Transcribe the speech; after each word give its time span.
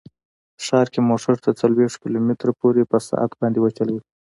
ښار 0.65 0.87
کې 0.93 0.99
موټر 1.09 1.33
تر 1.45 1.53
څلوېښت 1.61 1.95
کیلو 2.01 2.19
متره 2.27 2.51
پورې 2.59 2.83
په 2.91 2.97
ساعت 3.07 3.31
باندې 3.41 3.59
وچلوئ 3.61 3.99